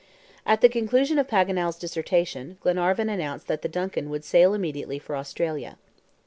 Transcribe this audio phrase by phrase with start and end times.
[0.47, 5.15] At the conclusion of Paganel's dissertation, Glenarvan announced that the DUNCAN would sail immediately for
[5.15, 5.77] Australia.